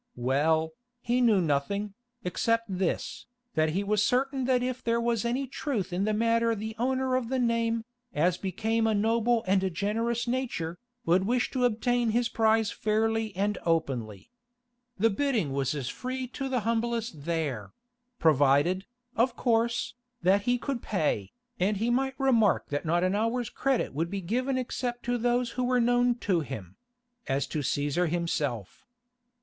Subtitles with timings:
[0.17, 1.93] Well, he knew nothing,
[2.23, 6.55] except this, that he was certain that if there was any truth in the matter
[6.55, 11.51] the owner of the name, as became a noble and a generous nature, would wish
[11.51, 14.31] to obtain his prize fairly and openly.
[14.97, 19.93] The bidding was as free to the humblest there—provided, of course,
[20.23, 24.21] that he could pay, and he might remark that not an hour's credit would be
[24.21, 28.87] given except to those who were known to him—as to Cæsar himself.